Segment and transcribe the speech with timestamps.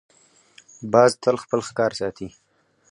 [0.91, 2.27] باز تل خپل ښکار ساتي